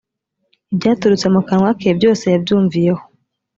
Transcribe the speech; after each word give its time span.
ibyaturutse 0.73 1.27
mu 1.33 1.41
kanwa 1.47 1.69
ke 1.79 1.89
byose 1.97 2.23
yabyumviyeho 2.33 3.03